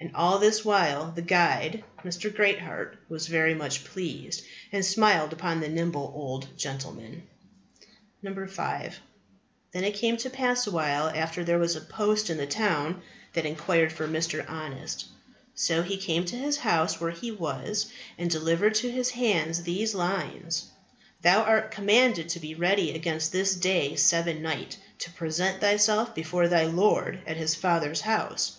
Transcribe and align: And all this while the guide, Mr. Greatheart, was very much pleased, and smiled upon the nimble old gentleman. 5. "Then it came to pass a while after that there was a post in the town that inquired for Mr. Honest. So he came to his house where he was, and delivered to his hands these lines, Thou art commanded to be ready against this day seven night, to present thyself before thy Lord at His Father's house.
And 0.00 0.10
all 0.16 0.40
this 0.40 0.64
while 0.64 1.12
the 1.12 1.22
guide, 1.22 1.84
Mr. 2.04 2.28
Greatheart, 2.34 2.96
was 3.08 3.28
very 3.28 3.54
much 3.54 3.84
pleased, 3.84 4.42
and 4.72 4.84
smiled 4.84 5.32
upon 5.32 5.60
the 5.60 5.68
nimble 5.68 6.10
old 6.12 6.48
gentleman. 6.58 7.22
5. 8.20 9.00
"Then 9.70 9.84
it 9.84 9.94
came 9.94 10.16
to 10.16 10.28
pass 10.28 10.66
a 10.66 10.72
while 10.72 11.08
after 11.14 11.42
that 11.42 11.46
there 11.46 11.58
was 11.60 11.76
a 11.76 11.80
post 11.80 12.30
in 12.30 12.36
the 12.36 12.48
town 12.48 13.00
that 13.34 13.46
inquired 13.46 13.92
for 13.92 14.08
Mr. 14.08 14.44
Honest. 14.50 15.04
So 15.54 15.84
he 15.84 15.98
came 15.98 16.24
to 16.24 16.36
his 16.36 16.56
house 16.56 17.00
where 17.00 17.12
he 17.12 17.30
was, 17.30 17.86
and 18.18 18.28
delivered 18.28 18.74
to 18.74 18.90
his 18.90 19.10
hands 19.10 19.62
these 19.62 19.94
lines, 19.94 20.64
Thou 21.22 21.44
art 21.44 21.70
commanded 21.70 22.28
to 22.30 22.40
be 22.40 22.56
ready 22.56 22.90
against 22.92 23.30
this 23.30 23.54
day 23.54 23.94
seven 23.94 24.42
night, 24.42 24.78
to 24.98 25.12
present 25.12 25.60
thyself 25.60 26.12
before 26.12 26.48
thy 26.48 26.64
Lord 26.64 27.20
at 27.24 27.36
His 27.36 27.54
Father's 27.54 28.00
house. 28.00 28.56